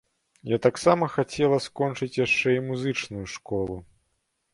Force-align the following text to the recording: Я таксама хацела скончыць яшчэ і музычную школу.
Я 0.51 0.57
таксама 0.65 1.09
хацела 1.15 1.59
скончыць 1.65 2.17
яшчэ 2.25 2.55
і 2.55 2.63
музычную 2.71 3.25
школу. 3.35 3.77